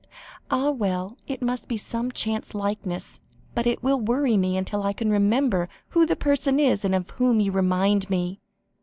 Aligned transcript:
"Ah, 0.49 0.71
well, 0.71 1.15
it 1.27 1.43
must 1.43 1.67
be 1.67 1.77
some 1.77 2.11
chance 2.11 2.55
likeness, 2.55 3.19
but 3.53 3.67
it 3.67 3.83
will 3.83 3.99
worry 3.99 4.35
me, 4.35 4.57
until 4.57 4.81
I 4.81 4.93
can 4.93 5.11
remember 5.11 5.69
who 5.89 6.07
the 6.07 6.15
person 6.15 6.59
is 6.59 6.83
of 6.83 7.09
whom 7.11 7.39
you 7.39 7.51
remind 7.51 8.09
me. 8.09 8.39